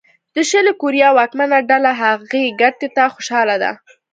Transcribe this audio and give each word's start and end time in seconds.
د 0.35 0.37
شلي 0.49 0.73
کوریا 0.81 1.09
واکمنه 1.17 1.57
ډله 1.69 1.91
هغې 2.01 2.43
ګټې 2.61 2.87
ته 2.95 3.03
خوشاله 3.13 3.55
ده. 3.63 3.71